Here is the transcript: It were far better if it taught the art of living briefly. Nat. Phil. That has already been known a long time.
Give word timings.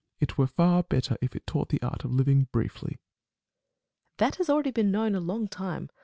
It 0.19 0.35
were 0.35 0.47
far 0.47 0.81
better 0.81 1.15
if 1.21 1.35
it 1.35 1.45
taught 1.45 1.69
the 1.69 1.79
art 1.83 2.03
of 2.03 2.11
living 2.11 2.47
briefly. 2.51 2.97
Nat. 2.97 2.97
Phil. 2.97 4.13
That 4.29 4.35
has 4.37 4.49
already 4.49 4.71
been 4.71 4.89
known 4.89 5.13
a 5.13 5.19
long 5.19 5.47
time. 5.47 5.91